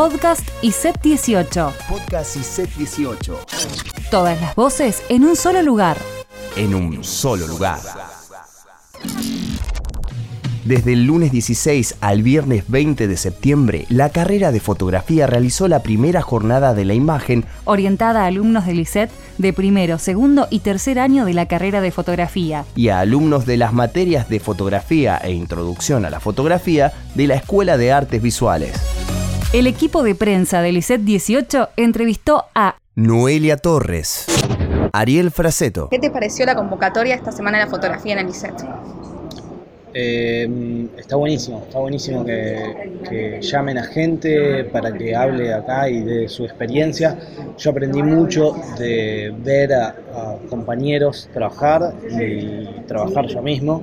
Podcast 0.00 0.48
y 0.62 0.72
Set 0.72 0.98
18. 1.02 1.74
Podcast 1.86 2.34
y 2.36 2.42
Set 2.42 2.74
18. 2.74 3.38
Todas 4.10 4.40
las 4.40 4.54
voces 4.54 5.02
en 5.10 5.24
un 5.24 5.36
solo 5.36 5.60
lugar. 5.60 5.98
En 6.56 6.74
un 6.74 7.04
solo 7.04 7.46
lugar. 7.46 7.80
Desde 10.64 10.94
el 10.94 11.04
lunes 11.04 11.32
16 11.32 11.96
al 12.00 12.22
viernes 12.22 12.64
20 12.68 13.08
de 13.08 13.16
septiembre, 13.18 13.84
la 13.90 14.08
carrera 14.08 14.52
de 14.52 14.60
fotografía 14.60 15.26
realizó 15.26 15.68
la 15.68 15.82
primera 15.82 16.22
jornada 16.22 16.72
de 16.72 16.86
la 16.86 16.94
imagen 16.94 17.44
orientada 17.66 18.22
a 18.22 18.26
alumnos 18.26 18.64
del 18.64 18.80
ISET 18.80 19.10
de 19.36 19.52
primero, 19.52 19.98
segundo 19.98 20.46
y 20.48 20.60
tercer 20.60 20.98
año 20.98 21.26
de 21.26 21.34
la 21.34 21.44
carrera 21.44 21.82
de 21.82 21.90
fotografía 21.90 22.64
y 22.74 22.88
a 22.88 23.00
alumnos 23.00 23.44
de 23.44 23.58
las 23.58 23.74
materias 23.74 24.30
de 24.30 24.40
fotografía 24.40 25.18
e 25.18 25.32
introducción 25.32 26.06
a 26.06 26.10
la 26.10 26.20
fotografía 26.20 26.90
de 27.14 27.26
la 27.26 27.34
Escuela 27.34 27.76
de 27.76 27.92
Artes 27.92 28.22
Visuales. 28.22 28.80
El 29.52 29.66
equipo 29.66 30.04
de 30.04 30.14
prensa 30.14 30.62
del 30.62 30.76
ISET 30.76 31.00
18 31.00 31.70
entrevistó 31.76 32.44
a 32.54 32.76
Noelia 32.94 33.56
Torres, 33.56 34.26
Ariel 34.92 35.32
Fraceto. 35.32 35.88
¿Qué 35.88 35.98
te 35.98 36.08
pareció 36.08 36.46
la 36.46 36.54
convocatoria 36.54 37.16
esta 37.16 37.32
semana 37.32 37.58
de 37.58 37.64
la 37.64 37.70
fotografía 37.70 38.12
en 38.12 38.20
el 38.20 38.28
ISET? 38.28 38.54
Eh, 39.92 40.86
está 40.96 41.16
buenísimo, 41.16 41.64
está 41.66 41.80
buenísimo 41.80 42.24
que, 42.24 43.40
llamen 43.42 43.78
a 43.78 43.82
gente 43.82 44.62
para 44.66 44.92
que 44.92 45.16
hable 45.16 45.52
acá 45.52 45.88
y 45.88 46.04
de 46.04 46.28
su 46.28 46.44
experiencia. 46.44 47.18
Yo 47.58 47.72
aprendí 47.72 48.04
mucho 48.04 48.54
de 48.78 49.34
ver 49.36 49.74
a, 49.74 49.96
compañeros 50.48 51.28
trabajar 51.34 51.92
y 52.08 52.66
trabajar 52.86 53.26
yo 53.26 53.42
mismo. 53.42 53.82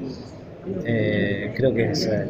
Eh, 0.86 1.52
creo 1.58 1.73
que 1.73 1.91
es 1.91 2.05
eh, 2.05 2.25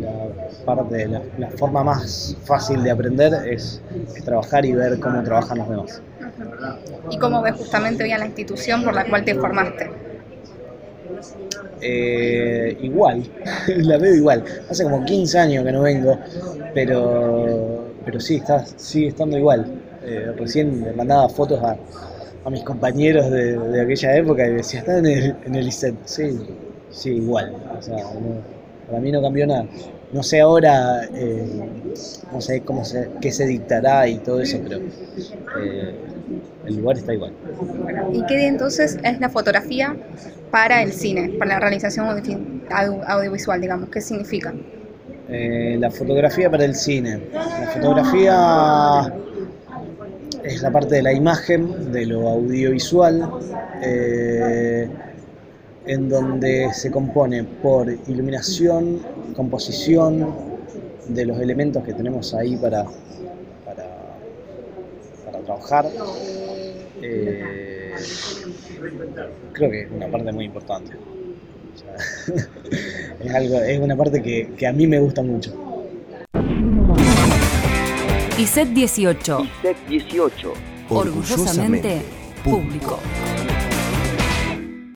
la, 0.00 0.64
parte, 0.64 1.06
la, 1.06 1.22
la, 1.38 1.50
forma 1.50 1.84
más 1.84 2.36
fácil 2.44 2.82
de 2.82 2.90
aprender 2.90 3.32
es, 3.48 3.80
es 4.14 4.24
trabajar 4.24 4.64
y 4.64 4.72
ver 4.72 4.98
cómo 5.00 5.22
trabajan 5.22 5.58
los 5.58 5.68
demás. 5.68 6.02
¿Y 7.10 7.18
cómo 7.18 7.42
ves 7.42 7.54
justamente 7.54 8.04
hoy 8.04 8.12
a 8.12 8.18
la 8.18 8.26
institución 8.26 8.84
por 8.84 8.94
la 8.94 9.04
cual 9.04 9.24
te 9.24 9.34
formaste? 9.34 9.90
Eh, 11.80 12.78
igual, 12.80 13.22
la 13.68 13.98
veo 13.98 14.14
igual. 14.14 14.44
Hace 14.70 14.84
como 14.84 15.04
15 15.04 15.38
años 15.38 15.64
que 15.64 15.72
no 15.72 15.82
vengo, 15.82 16.18
pero, 16.72 17.84
pero 18.04 18.20
sí, 18.20 18.36
está, 18.36 18.64
sigue 18.64 19.08
estando 19.08 19.36
igual. 19.36 19.66
Eh, 20.02 20.32
recién 20.38 20.82
me 20.82 20.92
mandaba 20.92 21.28
fotos 21.28 21.60
a, 21.62 21.76
mis 22.50 22.62
compañeros 22.62 23.30
de, 23.30 23.80
aquella 23.80 24.16
época 24.16 24.46
y 24.46 24.52
decía, 24.52 24.80
¿están 24.80 25.06
en 25.06 25.06
el, 25.06 25.36
en 25.46 25.54
el 25.54 25.68
ICET? 25.68 25.94
Sí, 26.04 26.38
sí, 26.90 27.16
igual. 27.16 27.54
O 27.78 27.80
sea, 27.80 27.96
para 28.86 29.00
mí 29.00 29.10
no 29.12 29.22
cambió 29.22 29.46
nada. 29.46 29.66
No 30.12 30.22
sé 30.22 30.40
ahora, 30.40 31.04
eh, 31.12 31.44
no 32.32 32.40
sé 32.40 32.60
cómo 32.60 32.84
se, 32.84 33.08
qué 33.20 33.32
se 33.32 33.46
dictará 33.46 34.06
y 34.06 34.18
todo 34.18 34.40
eso, 34.40 34.58
pero 34.62 34.80
el 36.66 36.76
lugar 36.76 36.96
está 36.96 37.14
igual. 37.14 37.32
¿Y 38.12 38.24
qué 38.26 38.46
entonces 38.46 38.98
es 39.02 39.20
la 39.20 39.28
fotografía 39.28 39.96
para 40.50 40.82
el 40.82 40.92
cine, 40.92 41.30
para 41.38 41.54
la 41.54 41.60
realización 41.60 42.06
audiovisual, 43.06 43.60
digamos? 43.60 43.88
¿Qué 43.90 44.00
significa? 44.00 44.54
Eh, 45.28 45.76
la 45.80 45.90
fotografía 45.90 46.50
para 46.50 46.64
el 46.64 46.74
cine. 46.74 47.20
La 47.32 47.70
fotografía 47.72 49.12
es 50.44 50.62
la 50.62 50.70
parte 50.70 50.96
de 50.96 51.02
la 51.02 51.12
imagen, 51.12 51.92
de 51.92 52.06
lo 52.06 52.28
audiovisual, 52.28 53.30
eh, 53.82 54.88
en 55.86 56.08
donde 56.08 56.72
se 56.72 56.90
compone 56.90 57.44
por 57.44 57.90
iluminación, 58.08 59.00
composición 59.36 60.34
de 61.08 61.26
los 61.26 61.38
elementos 61.40 61.84
que 61.84 61.92
tenemos 61.92 62.32
ahí 62.34 62.56
para, 62.56 62.84
para, 63.64 63.84
trabajar. 65.44 65.86
Eh, 67.02 67.92
creo 69.52 69.70
que 69.70 69.82
es 69.82 69.90
una 69.90 70.08
parte 70.08 70.32
muy 70.32 70.46
importante. 70.46 70.92
es, 73.20 73.34
algo, 73.34 73.58
es 73.58 73.78
una 73.78 73.96
parte 73.96 74.22
que, 74.22 74.52
que 74.56 74.66
a 74.66 74.72
mí 74.72 74.86
me 74.86 74.98
gusta 75.00 75.22
mucho. 75.22 75.52
Y 78.38 78.46
set 78.46 78.68
18. 78.70 79.38
Y 79.40 79.62
set 79.62 79.76
18. 79.88 80.52
Orgullosamente, 80.88 82.02
público. 82.42 82.98